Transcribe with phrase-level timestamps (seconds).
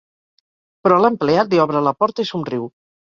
[0.87, 2.67] Però l'empleat li obre la porta i somriu.